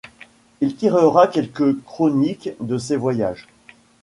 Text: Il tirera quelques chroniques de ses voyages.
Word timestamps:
Il 0.61 0.75
tirera 0.75 1.27
quelques 1.27 1.79
chroniques 1.83 2.49
de 2.59 2.79
ses 2.79 2.97
voyages. 2.97 3.47